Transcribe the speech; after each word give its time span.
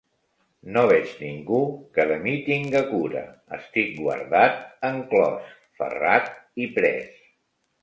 No 0.77 0.83
veig 0.91 1.11
ningú 1.25 1.59
que 1.97 2.05
de 2.11 2.17
mi 2.23 2.33
tinga 2.47 2.81
cura, 2.95 3.23
estic 3.59 3.93
guardat 4.01 4.59
enclòs, 4.91 5.55
ferrat 5.83 6.35
i 6.67 6.71
pres. 6.81 7.09